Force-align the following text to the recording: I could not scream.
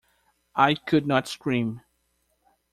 I 0.55 0.73
could 0.73 1.05
not 1.05 1.27
scream. 1.27 1.81